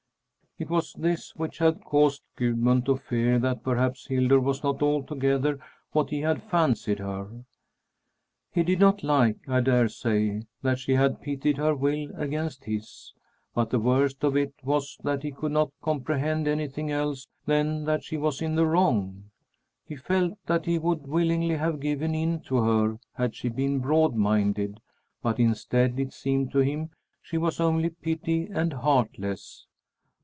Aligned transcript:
It 0.59 0.69
was 0.69 0.93
this 0.93 1.35
which 1.35 1.57
had 1.57 1.83
caused 1.83 2.21
Gudmund 2.35 2.85
to 2.85 2.95
fear 2.95 3.39
that 3.39 3.63
perhaps 3.63 4.05
Hildur 4.05 4.39
was 4.39 4.61
not 4.63 4.83
altogether 4.83 5.59
what 5.91 6.11
he 6.11 6.19
had 6.21 6.43
fancied 6.43 6.99
her. 6.99 7.43
He 8.51 8.61
did 8.61 8.79
not 8.79 9.01
like, 9.01 9.37
I 9.47 9.61
dare 9.61 9.87
say, 9.87 10.43
that 10.61 10.77
she 10.77 10.91
had 10.91 11.19
pitted 11.19 11.57
her 11.57 11.73
will 11.73 12.11
against 12.15 12.65
his. 12.65 13.11
But 13.55 13.71
the 13.71 13.79
worst 13.79 14.23
of 14.23 14.37
it 14.37 14.53
was 14.63 14.99
that 15.03 15.23
he 15.23 15.31
could 15.31 15.51
not 15.51 15.71
comprehend 15.81 16.47
anything 16.47 16.91
else 16.91 17.25
than 17.47 17.85
that 17.85 18.03
she 18.03 18.17
was 18.17 18.39
in 18.39 18.53
the 18.53 18.67
wrong. 18.67 19.31
He 19.83 19.95
felt 19.95 20.37
that 20.45 20.67
he 20.67 20.77
would 20.77 21.07
willingly 21.07 21.55
have 21.55 21.79
given 21.79 22.13
in 22.13 22.39
to 22.41 22.57
her 22.57 22.99
had 23.15 23.33
she 23.35 23.49
been 23.49 23.79
broad 23.79 24.13
minded, 24.13 24.79
but 25.23 25.39
instead, 25.39 25.99
it 25.99 26.13
seemed 26.13 26.51
to 26.51 26.59
him, 26.59 26.91
she 27.19 27.39
was 27.39 27.59
only 27.59 27.89
petty 27.89 28.45
and 28.53 28.73
heartless. 28.73 29.65